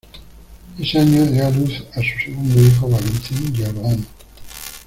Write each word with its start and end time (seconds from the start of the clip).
Ese 0.79 0.97
año 0.97 1.27
dio 1.27 1.45
a 1.45 1.51
luz 1.51 1.83
a 1.93 1.99
su 2.01 2.17
segundo 2.25 2.59
hijo 2.59 2.89
Valentín 2.89 3.53
Giordano. 3.53 4.03